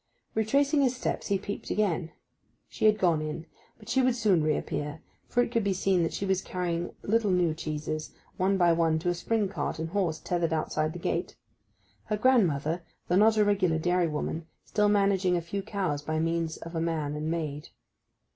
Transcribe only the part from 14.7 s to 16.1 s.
managing a few cows